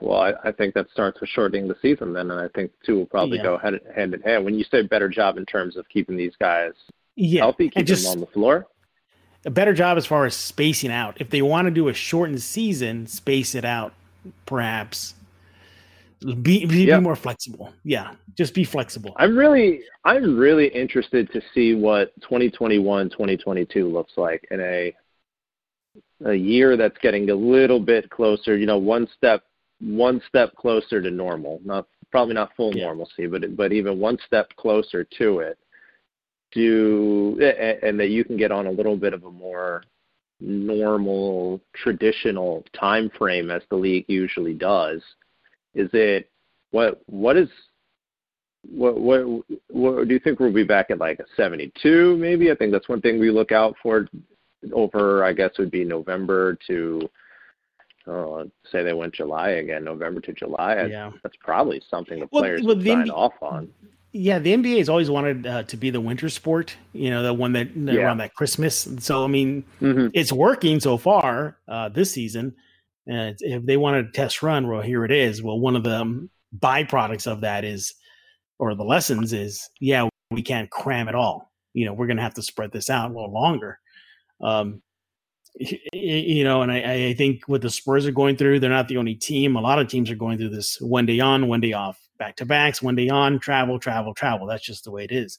[0.00, 2.96] Well, I, I, think that starts with shortening the season then, and I think two
[2.96, 3.44] will probably yeah.
[3.44, 4.44] go hand, hand in hand.
[4.44, 6.72] When you say better job in terms of keeping these guys
[7.16, 7.40] yeah.
[7.40, 8.68] healthy, keeping just, them on the floor,
[9.46, 11.16] a better job as far as spacing out.
[11.20, 13.94] If they want to do a shortened season, space it out,
[14.44, 15.14] perhaps.
[16.20, 16.98] Be be, yep.
[16.98, 17.72] be more flexible.
[17.84, 19.14] Yeah, just be flexible.
[19.16, 24.94] I'm really I'm really interested to see what 2021 2022 looks like in a
[26.24, 29.44] a year that's getting a little bit closer, you know, one step
[29.80, 31.60] one step closer to normal.
[31.64, 32.86] Not probably not full yeah.
[32.86, 35.58] normalcy, but but even one step closer to it
[36.56, 37.38] do
[37.82, 39.84] and that you can get on a little bit of a more
[40.40, 45.02] normal traditional time frame as the league usually does
[45.74, 46.30] is it
[46.70, 47.48] what what is
[48.68, 49.22] what what
[49.68, 52.88] what do you think we'll be back at like a 72 maybe i think that's
[52.88, 54.08] one thing we look out for
[54.72, 57.08] over i guess would be november to
[58.06, 60.86] uh, say they went July again, November to July.
[60.88, 61.10] Yeah.
[61.24, 63.68] That's probably something the players well, well, sign off on.
[64.12, 66.76] Yeah, the NBA has always wanted uh, to be the winter sport.
[66.92, 67.94] You know, the one that yeah.
[67.94, 68.88] around that Christmas.
[69.00, 70.08] So I mean, mm-hmm.
[70.14, 72.54] it's working so far uh, this season.
[73.06, 75.42] And if they wanted a test run, well, here it is.
[75.42, 77.94] Well, one of the um, byproducts of that is,
[78.58, 81.52] or the lessons is, yeah, we can't cram it all.
[81.72, 83.78] You know, we're going to have to spread this out a little longer.
[84.40, 84.82] Um,
[85.92, 88.96] you know, and I, I think what the Spurs are going through, they're not the
[88.96, 89.56] only team.
[89.56, 92.36] A lot of teams are going through this one day on, one day off back
[92.36, 94.46] to backs, one day on, travel, travel, travel.
[94.46, 95.38] That's just the way it is.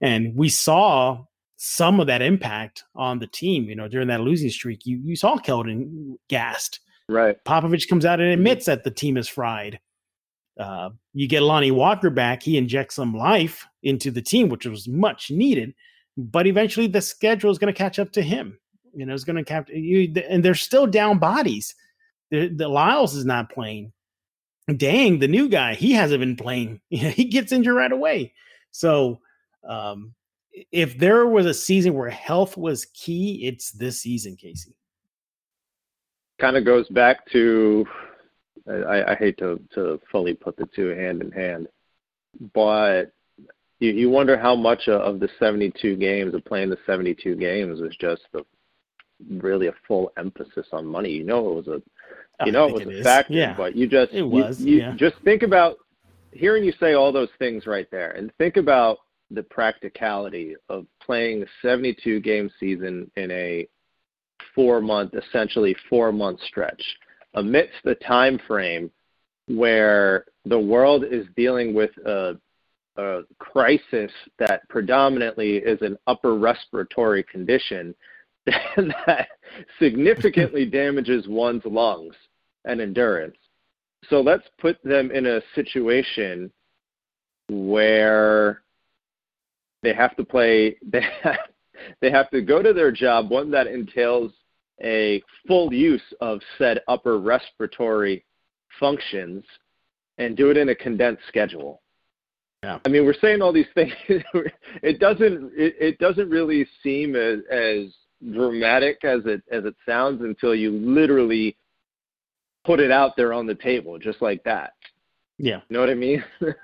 [0.00, 1.24] And we saw
[1.56, 3.64] some of that impact on the team.
[3.64, 6.80] You know, during that losing streak, you you saw Keldon gassed.
[7.08, 7.36] Right.
[7.44, 9.80] Popovich comes out and admits that the team is fried.
[10.58, 12.42] Uh, you get Lonnie Walker back.
[12.42, 15.74] He injects some life into the team, which was much needed.
[16.16, 18.58] But eventually, the schedule is going to catch up to him.
[18.94, 21.74] You know, it's going to catch you, and they're still down bodies.
[22.30, 23.92] The, the Lyles is not playing.
[24.76, 26.80] Dang, the new guy, he hasn't been playing.
[26.90, 28.34] he gets injured right away.
[28.70, 29.20] So,
[29.66, 30.14] um,
[30.72, 34.74] if there was a season where health was key, it's this season, Casey.
[36.40, 37.86] Kind of goes back to
[38.68, 41.68] I, I hate to to fully put the two hand in hand,
[42.54, 43.12] but
[43.80, 47.96] you, you wonder how much of the 72 games of playing the 72 games was
[47.96, 48.44] just the
[49.30, 51.10] really a full emphasis on money.
[51.10, 53.54] You know, it was a you know it was it a factor, yeah.
[53.56, 54.94] but you just it was you, you yeah.
[54.96, 55.76] just think about
[56.32, 58.98] hearing you say all those things right there, and think about
[59.30, 63.68] the practicality of playing a 72 game season in a
[64.54, 66.82] four month, essentially four month stretch
[67.34, 68.90] amidst the time frame
[69.48, 72.38] where the world is dealing with a,
[72.96, 77.94] a crisis that predominantly is an upper respiratory condition
[79.06, 79.28] that
[79.80, 82.14] significantly damages one's lungs
[82.64, 83.36] and endurance.
[84.08, 86.50] So let's put them in a situation
[87.48, 88.62] where
[89.82, 91.38] they have to play they have,
[92.00, 94.32] they have to go to their job one that entails
[94.82, 98.24] a full use of said upper respiratory
[98.78, 99.44] functions
[100.18, 101.80] and do it in a condensed schedule.
[102.62, 102.78] Yeah.
[102.84, 103.92] I mean, we're saying all these things.
[104.08, 105.52] it doesn't.
[105.56, 107.86] It, it doesn't really seem as, as
[108.32, 111.56] dramatic as it as it sounds until you literally
[112.64, 114.74] put it out there on the table, just like that.
[115.38, 115.60] Yeah.
[115.68, 116.24] You know what I mean?
[116.40, 116.54] and,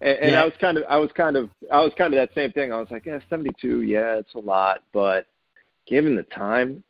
[0.00, 0.42] and yeah.
[0.42, 2.72] I was kind of, I was kind of, I was kind of that same thing.
[2.72, 5.26] I was like, yeah, 72, yeah, it's a lot, but
[5.86, 6.82] given the time,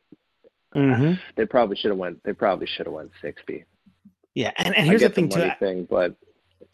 [0.74, 1.14] Mm-hmm.
[1.36, 2.22] They probably should have went.
[2.24, 3.64] They probably should have went sixty.
[4.34, 5.50] Yeah, and, and here's the thing the too.
[5.60, 6.16] Thing, but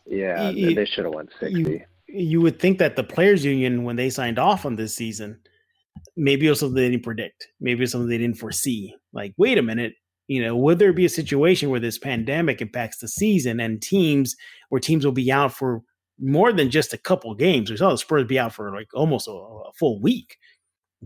[0.07, 1.61] yeah, you, they should have went sixty.
[1.61, 5.39] You, you would think that the players' union, when they signed off on this season,
[6.17, 7.49] maybe it was something they didn't predict.
[7.61, 8.95] Maybe it was something they didn't foresee.
[9.13, 9.95] Like, wait a minute,
[10.29, 14.37] you know, would there be a situation where this pandemic impacts the season and teams,
[14.69, 15.83] where teams will be out for
[16.21, 17.71] more than just a couple games?
[17.71, 20.37] We saw the Spurs be out for like almost a, a full week.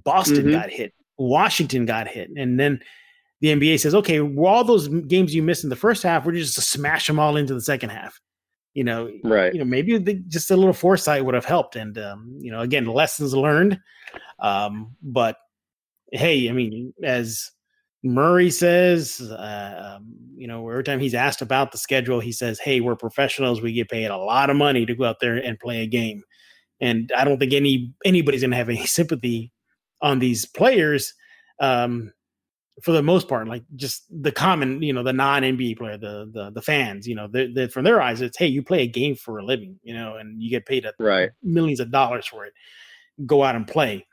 [0.04, 0.50] Boston mm-hmm.
[0.50, 0.92] got hit.
[1.16, 2.80] Washington got hit, and then
[3.40, 6.32] the NBA says, okay, well, all those games you missed in the first half, we're
[6.32, 8.20] just to smash them all into the second half.
[8.74, 9.52] You know, right?
[9.52, 12.60] You know, maybe the, just a little foresight would have helped, and um, you know,
[12.60, 13.78] again, lessons learned.
[14.40, 15.36] Um, but
[16.12, 17.50] hey, I mean, as
[18.02, 22.58] Murray says, uh, um, you know, every time he's asked about the schedule, he says,
[22.58, 23.62] "Hey, we're professionals.
[23.62, 26.22] We get paid a lot of money to go out there and play a game."
[26.80, 29.52] And I don't think any anybody's going to have any sympathy
[30.02, 31.14] on these players
[31.60, 32.12] um,
[32.82, 36.28] for the most part, like just the common, you know, the non NBA player, the
[36.32, 38.86] the the fans, you know, they're, they're, from their eyes, it's hey, you play a
[38.86, 42.26] game for a living, you know, and you get paid a, right millions of dollars
[42.26, 42.52] for it.
[43.26, 44.06] Go out and play,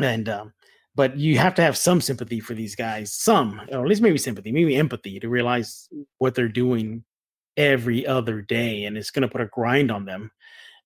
[0.00, 0.54] and um,
[0.94, 4.18] but you have to have some sympathy for these guys, some, or at least maybe
[4.18, 7.04] sympathy, maybe empathy to realize what they're doing
[7.58, 10.30] every other day, and it's going to put a grind on them.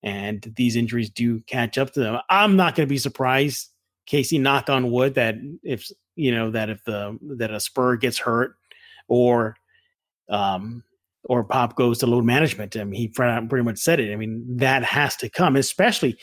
[0.03, 2.19] And these injuries do catch up to them.
[2.31, 3.69] I'm not going to be surprised
[4.11, 8.19] Casey, knock on wood, that if you know that if the that a spur gets
[8.19, 8.55] hurt
[9.09, 9.57] or
[10.29, 10.83] um
[11.25, 14.13] or Pop goes to load management, I mean, he pretty much said it.
[14.13, 16.17] I mean, that has to come, especially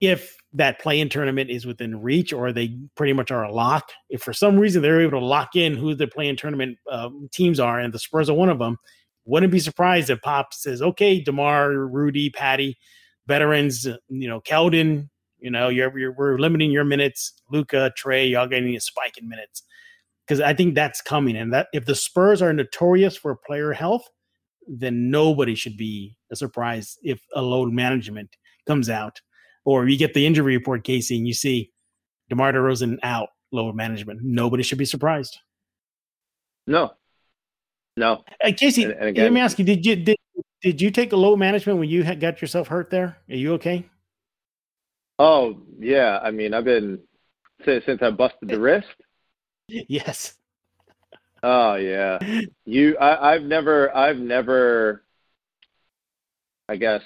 [0.00, 3.90] if that play-in tournament is within reach or they pretty much are a lock.
[4.08, 7.58] If for some reason they're able to lock in who the play-in tournament uh, teams
[7.58, 8.76] are, and the Spurs are one of them,
[9.24, 12.78] wouldn't be surprised if Pop says, "Okay, DeMar, Rudy, Patty,
[13.26, 15.08] veterans, you know, Keldon,
[15.40, 17.32] you know, you're, you're we're limiting your minutes.
[17.50, 19.62] Luka, Trey, y'all getting a spike in minutes
[20.26, 21.36] because I think that's coming.
[21.36, 24.08] And that if the Spurs are notorious for player health,
[24.66, 29.20] then nobody should be a surprise if a load management comes out,
[29.64, 31.72] or you get the injury report, Casey, and you see
[32.28, 34.20] DeMar DeRozan out, load management.
[34.22, 35.38] Nobody should be surprised.
[36.66, 36.92] No,
[37.96, 38.24] no.
[38.42, 40.16] Hey, Casey, and, and again, let me ask you: Did you did
[40.60, 43.16] did you take a load management when you had got yourself hurt there?
[43.30, 43.88] Are you okay?
[45.18, 47.00] Oh yeah, I mean I've been
[47.64, 48.86] since since I busted the wrist.
[49.68, 50.34] Yes.
[51.42, 52.18] Oh yeah,
[52.64, 52.96] you.
[52.98, 53.94] I, I've never.
[53.94, 55.04] I've never.
[56.68, 57.02] I guess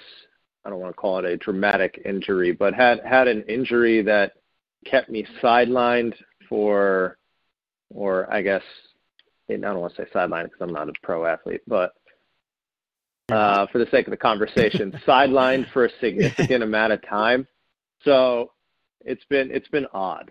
[0.65, 4.33] I don't want to call it a traumatic injury, but had had an injury that
[4.87, 6.15] kept me sidelined
[6.49, 7.19] for,
[7.91, 8.63] or I guess
[9.51, 11.93] I don't want to say sidelined because I'm not a pro athlete, but
[13.31, 17.47] uh, for the sake of the conversation, sidelined for a significant amount of time.
[18.05, 18.53] So
[19.05, 20.31] it's been it's been odd.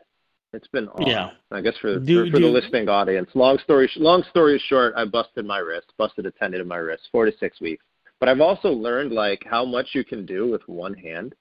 [0.54, 1.08] It's been odd.
[1.08, 1.32] Yeah.
[1.52, 3.30] I guess for Do- for, for do- the listening audience.
[3.34, 7.04] Long story long story short, I busted my wrist, busted a tendon in my wrist,
[7.12, 7.84] four to six weeks.
[8.20, 11.36] But I've also learned like how much you can do with one hand.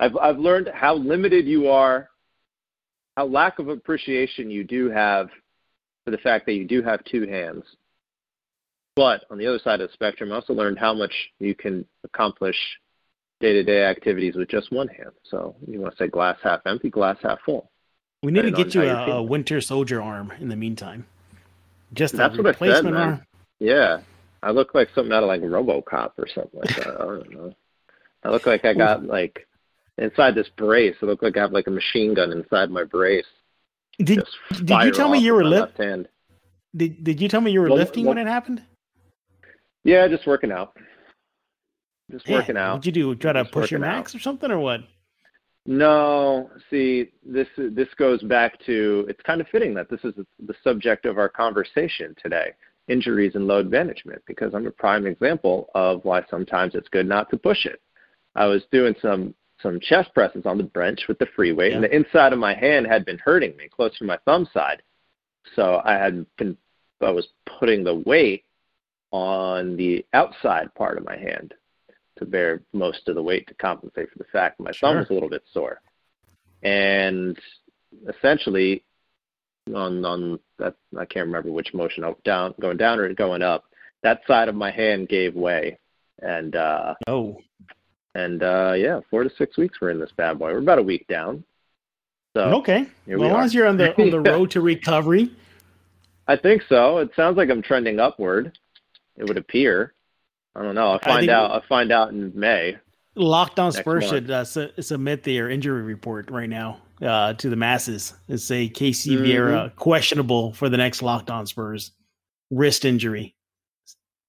[0.00, 2.08] I've I've learned how limited you are,
[3.16, 5.28] how lack of appreciation you do have
[6.04, 7.64] for the fact that you do have two hands.
[8.96, 11.84] But on the other side of the spectrum, I also learned how much you can
[12.02, 12.56] accomplish
[13.40, 15.10] day to day activities with just one hand.
[15.24, 17.70] So you want to say glass half empty, glass half full.
[18.22, 19.22] We need to get you on how you're a, a.
[19.22, 21.06] Winter Soldier arm in the meantime.
[21.94, 23.08] Just That's a what I said, replacement man.
[23.08, 23.22] arm.
[23.60, 24.00] Yeah.
[24.42, 26.88] I look like something out of like RoboCop or something like that.
[27.00, 27.54] I don't know.
[28.24, 29.46] I look like I got like
[29.98, 30.96] inside this brace.
[31.02, 33.26] I look like I have like a machine gun inside my brace.
[33.98, 34.24] Did
[34.64, 35.60] did you tell me you were my lift?
[35.60, 36.08] left hand.
[36.76, 38.62] Did Did you tell me you were Well, lifting well- when it happened?
[39.84, 40.76] Yeah, just working out.
[42.10, 42.72] Just Yeah, working out.
[42.74, 43.14] What'd you do?
[43.14, 43.96] Try to Just push your working out.
[43.98, 44.80] max or something, or what?
[45.66, 50.54] No, see, this this goes back to it's kind of fitting that this is the
[50.64, 52.52] subject of our conversation today:
[52.88, 54.22] injuries and load management.
[54.26, 57.82] Because I'm a prime example of why sometimes it's good not to push it.
[58.34, 61.84] I was doing some some chest presses on the bench with the free weight, and
[61.84, 64.82] the inside of my hand had been hurting me, close to my thumb side.
[65.54, 66.56] So I had been
[67.02, 68.44] I was putting the weight
[69.10, 71.52] on the outside part of my hand
[72.18, 75.12] to bear most of the weight to compensate for the fact my thumb was a
[75.12, 75.80] little bit sore.
[76.62, 77.38] And
[78.08, 78.84] essentially,
[79.74, 83.64] on on that I can't remember which motion up down going down or going up,
[84.02, 85.78] that side of my hand gave way,
[86.20, 87.40] and uh, Oh,
[88.14, 90.52] and uh, yeah, four to six weeks we're in this bad boy.
[90.52, 91.44] We're about a week down.
[92.36, 92.86] So okay.
[93.06, 95.30] Well, we as long as you're on the on the road to recovery,
[96.26, 96.98] I think so.
[96.98, 98.58] It sounds like I'm trending upward.
[99.16, 99.92] It would appear.
[100.54, 100.88] I don't know.
[100.92, 101.50] I'll find out.
[101.52, 102.76] I'll find out in May.
[103.14, 104.10] Locked On Spurs month.
[104.12, 108.68] should uh, su- submit their injury report right now uh, to the masses and say
[108.68, 109.26] Casey Mhm.
[109.26, 111.92] Viera questionable for the next Locked On Spurs
[112.50, 113.34] wrist injury.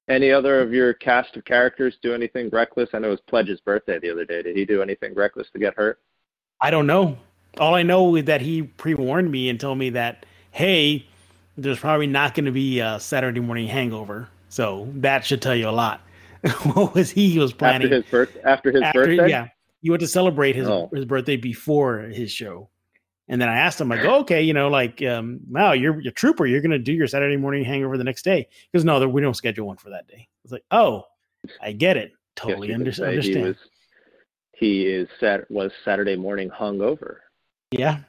[0.10, 2.89] Any other of your cast of characters do anything reckless?
[2.93, 4.41] I know it was Pledge's birthday the other day.
[4.41, 5.99] Did he do anything reckless to get hurt?
[6.60, 7.17] I don't know.
[7.60, 11.05] All I know is that he pre warned me and told me that hey,
[11.58, 14.29] there's probably not going to be a Saturday morning hangover.
[14.49, 16.01] So that should tell you a lot.
[16.73, 19.30] what was he he was planning After his birth after his after- birthday?
[19.30, 19.47] Yeah,
[19.82, 20.89] you went to celebrate his Oh.
[20.93, 22.69] his birthday before his show,
[23.28, 26.12] and then I asked him, I go, okay, you know, like, um, wow, you're a
[26.12, 26.45] trooper.
[26.45, 28.47] You're gonna do your Saturday morning hangover the next day.
[28.73, 30.28] Goes, no, there- we don't schedule one for that day.
[30.28, 31.06] I was like, oh,
[31.62, 33.23] I get it, totally under- understand.
[33.23, 33.56] He was
[34.54, 37.17] he is sat was Saturday morning hungover.
[37.71, 37.99] Yeah,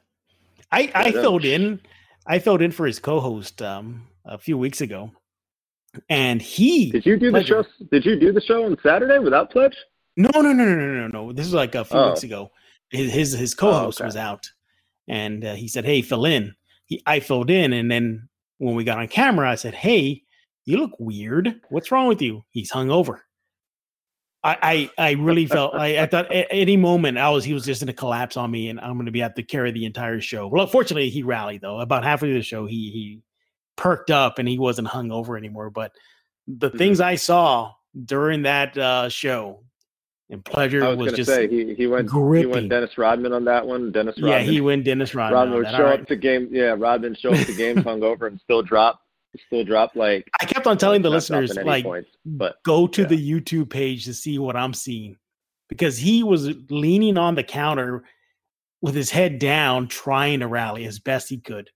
[0.73, 1.81] I I filled in.
[2.27, 5.11] I filled in for his co-host um, a few weeks ago,
[6.09, 7.64] and he Did you do the show?
[7.90, 9.76] Did you do the show on Saturday without Pledge?
[10.16, 11.33] No, no, no, no, no, no, no.
[11.33, 12.11] This is like a few Oh.
[12.11, 12.50] weeks ago.
[12.90, 14.07] His his, his co-host okay.
[14.07, 14.48] was out,
[15.09, 16.55] and uh, he said, "Hey, fill in."
[16.87, 20.24] He I filled in, and then when we got on camera, I said, "Hey,
[20.64, 21.61] you look weird.
[21.70, 23.20] What's wrong with you?" He's hungover.
[24.42, 27.64] I I, I really felt like I thought at any moment I was he was
[27.64, 29.85] just going to collapse on me, and I'm going to be have to carry the
[29.85, 30.48] entire show.
[30.48, 31.79] Well, fortunately, he rallied though.
[31.81, 33.20] About halfway through the show, he he
[33.76, 35.70] perked up and he wasn't hungover anymore.
[35.70, 35.92] But
[36.46, 36.78] the Mhm.
[36.78, 37.72] things I saw
[38.04, 39.64] during that uh, show
[40.30, 43.44] and pleasure I was, was, just say he he went he went Dennis Rodman on
[43.46, 43.90] that one.
[43.90, 44.30] Dennis Rodman.
[44.30, 45.35] yeah, he went Dennis Rodman.
[45.38, 45.76] Rodman would that.
[45.76, 46.09] show All up right.
[46.09, 46.48] to game.
[46.52, 49.00] Yeah, Rodman show up to games hungover and still drop,
[49.46, 50.28] still drop like.
[50.40, 53.09] I kept on telling the listeners like points, but go to yeah.
[53.09, 55.16] the YouTube page to see what I'm seeing
[55.68, 58.04] because he was leaning on the counter
[58.83, 61.70] with his head down, trying to rally as best he could.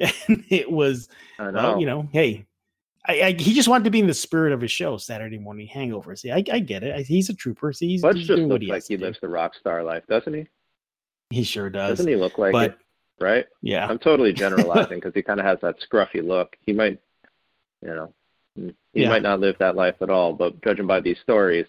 [0.28, 1.08] And it was,
[1.38, 1.62] uh, know.
[1.72, 2.46] well, you know, hey,
[3.06, 5.66] I, I, he just wanted to be in the spirit of his show, Saturday Morning
[5.66, 6.14] Hangover.
[6.16, 6.94] See, I, I get it.
[6.94, 7.72] I, he's a trooper.
[7.72, 9.04] See, he's, Pledge he's just doing what looks he like he to do.
[9.06, 10.46] lives the rock star life, doesn't he?
[11.30, 11.98] He sure does.
[11.98, 12.78] Doesn't he look like but it?
[13.20, 13.46] Right?
[13.62, 16.56] yeah, I'm totally generalizing because he kind of has that scruffy look.
[16.64, 16.98] He might,
[17.82, 18.14] you know,
[18.56, 19.08] he Yeah.
[19.10, 20.32] might not live that life at all.
[20.32, 21.66] But judging by these stories,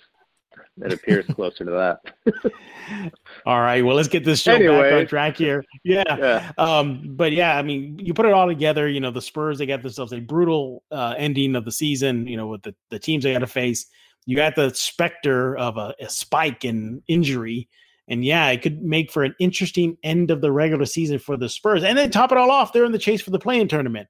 [0.81, 3.11] it appears closer to that.
[3.45, 3.83] All right.
[3.83, 5.63] Well, let's get this show back on track here.
[5.83, 6.03] Yeah.
[6.07, 6.51] yeah.
[6.57, 9.65] Um, but yeah, I mean, you put it all together, you know, the Spurs, they
[9.65, 13.23] got themselves a brutal uh, ending of the season, you know, with the, the teams
[13.23, 13.87] they got to face.
[14.25, 17.67] You got the specter of a, a spike in injury.
[18.07, 21.49] And yeah, it could make for an interesting end of the regular season for the
[21.49, 21.83] Spurs.
[21.83, 24.07] And then top it all off, they're in the chase for the play-in tournament.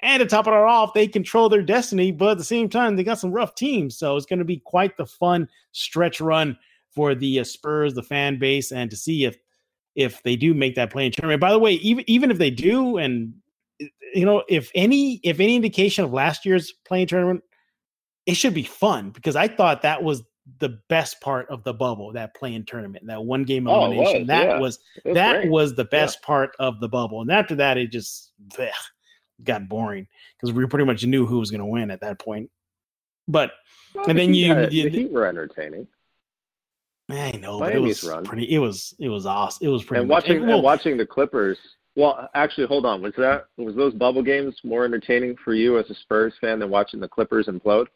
[0.00, 2.94] And to top it all off, they control their destiny, but at the same time,
[2.94, 3.98] they got some rough teams.
[3.98, 6.56] So it's going to be quite the fun stretch run
[6.94, 9.38] for the uh, Spurs, the fan base, and to see if
[9.94, 11.40] if they do make that play-in tournament.
[11.40, 13.34] By the way, even even if they do, and
[14.14, 17.42] you know, if any if any indication of last year's play-in tournament,
[18.26, 20.22] it should be fun because I thought that was
[20.60, 24.16] the best part of the bubble, that play-in tournament, that one game elimination.
[24.16, 24.58] Oh, was, that yeah.
[24.58, 25.50] was was that great.
[25.50, 27.20] was the best part of the bubble.
[27.20, 28.70] And after that, it just bleh,
[29.42, 32.50] got boring because we pretty much knew who was going to win at that point.
[33.26, 33.52] But
[33.94, 35.86] Well, and then you- you- the Heat were entertaining.
[37.10, 38.24] I know, but it was run.
[38.24, 38.44] pretty.
[38.52, 39.66] It was it was awesome.
[39.66, 40.00] It was pretty.
[40.00, 41.58] and much, watching well, and watching the Clippers.
[41.96, 43.00] Well, actually, hold on.
[43.00, 46.68] Was that was those bubble games more entertaining for you as a Spurs fan than
[46.68, 47.86] watching the Clippers implode?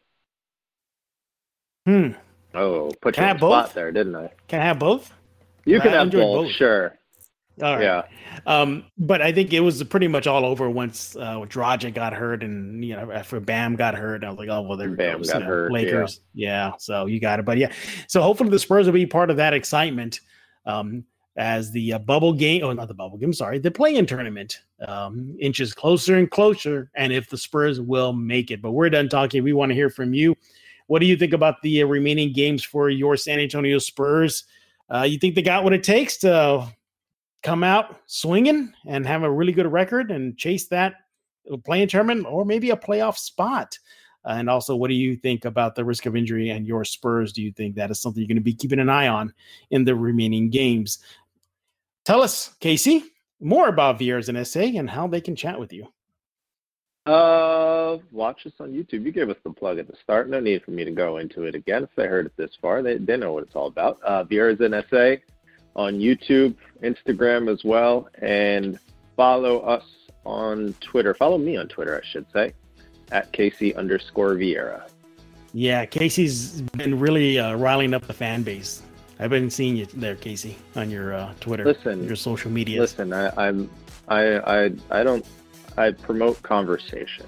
[1.85, 2.09] hmm,
[2.55, 3.73] Oh, put Can you I on the spot both?
[3.73, 4.31] there, didn't I?
[4.47, 5.13] can I have both?
[5.65, 6.51] You I can have both, both.
[6.53, 6.97] sure.
[7.61, 7.83] All right.
[7.83, 8.03] Yeah.
[8.47, 12.43] Um, but I think it was pretty much all over once uh, Dragic got hurt
[12.43, 14.23] and you know after Bam got hurt.
[14.23, 15.73] I was like, oh well, there Bam goes, got you know, hurt, yeah.
[15.73, 16.71] Lakers, yeah.
[16.79, 17.71] So you got it, but yeah.
[18.07, 20.19] So hopefully the Spurs will be part of that excitement
[20.65, 21.03] um,
[21.37, 22.63] as the uh, bubble game.
[22.63, 23.33] Oh, not the bubble game.
[23.33, 28.49] Sorry, the play-in tournament um, inches closer and closer, and if the Spurs will make
[28.49, 28.63] it.
[28.63, 29.43] But we're done talking.
[29.43, 30.35] We want to hear from you.
[30.87, 34.45] What do you think about the uh, remaining games for your San Antonio Spurs?
[34.93, 36.67] Uh, you think they got what it takes to
[37.43, 40.95] come out swinging and have a really good record and chase that
[41.65, 43.77] play-in tournament or maybe a playoff spot?
[44.25, 47.33] Uh, and also, what do you think about the risk of injury and your Spurs?
[47.33, 49.33] Do you think that is something you're going to be keeping an eye on
[49.69, 50.99] in the remaining games?
[52.05, 53.03] Tell us, Casey,
[53.41, 55.87] more about Viera's and SA and how they can chat with you.
[57.05, 59.03] Uh, watch us on YouTube.
[59.03, 60.29] You gave us the plug at the start.
[60.29, 61.83] No need for me to go into it again.
[61.83, 64.01] If they heard it this far, they, they know what it's all about.
[64.03, 65.19] Uh, Viera's NSA
[65.75, 68.79] on YouTube, Instagram as well, and
[69.15, 69.83] follow us
[70.25, 71.13] on Twitter.
[71.13, 72.53] Follow me on Twitter, I should say,
[73.11, 74.89] at Casey underscore Viera.
[75.53, 78.81] Yeah, Casey's been really uh, riling up the fan base.
[79.19, 82.81] I've been seeing you there, Casey, on your uh, Twitter, Listen, your social media.
[82.81, 83.69] Listen, I, I'm,
[84.07, 85.25] I, I, I don't,
[85.77, 87.27] I promote conversation.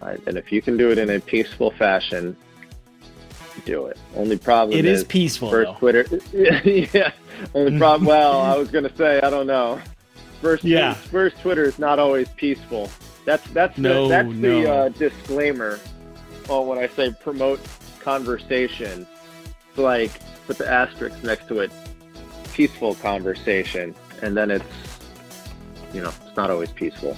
[0.00, 2.36] I, and if you can do it in a peaceful fashion,
[3.62, 3.98] do it.
[4.14, 5.78] Only problem It is, is peaceful, first though.
[5.78, 6.06] Twitter.
[6.32, 7.12] yeah.
[7.54, 8.06] Only problem.
[8.06, 9.80] Well, I was gonna say I don't know.
[10.40, 10.94] First, Yeah.
[10.94, 12.90] first Twitter is not always peaceful.
[13.24, 15.78] That's that's No, the, that's the uh, disclaimer.
[16.48, 17.60] on when I say promote
[18.00, 19.06] conversation,
[19.68, 20.12] it's like
[20.46, 21.70] put the asterisk next to it,
[22.52, 24.64] peaceful conversation, and then it's
[25.92, 27.16] you know it's not always peaceful.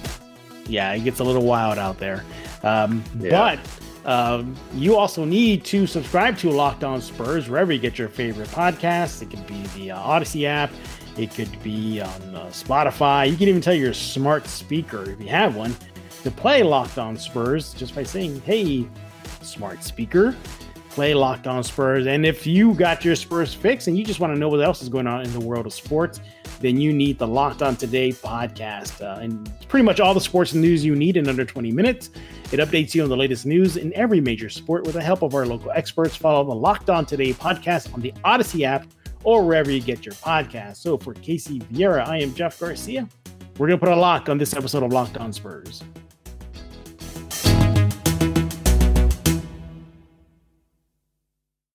[0.67, 2.23] yeah, it gets a little wild out there.
[2.63, 3.29] Um, Yeah.
[3.57, 3.59] But
[4.05, 8.47] um, you also need to subscribe to Locked On Spurs wherever you get your favorite
[8.49, 9.21] podcasts.
[9.21, 10.71] It could be the uh, Odyssey app,
[11.17, 13.29] it could be on uh, Spotify.
[13.29, 15.75] You can even tell your smart speaker, if you have one,
[16.23, 18.87] to play Locked On Spurs just by saying, hey,
[19.41, 20.35] smart speaker.
[20.91, 22.07] Play Locked On Spurs.
[22.07, 24.81] And if you got your Spurs fix and you just want to know what else
[24.81, 26.19] is going on in the world of sports,
[26.59, 29.01] then you need the Locked On Today podcast.
[29.01, 32.09] Uh, and pretty much all the sports news you need in under 20 minutes.
[32.51, 35.33] It updates you on the latest news in every major sport with the help of
[35.35, 36.15] our local experts.
[36.15, 38.85] Follow the Locked On Today podcast on the Odyssey app
[39.23, 40.77] or wherever you get your podcast.
[40.77, 43.07] So for Casey Viera, I am Jeff Garcia.
[43.57, 45.83] We're going to put a lock on this episode of Locked On Spurs.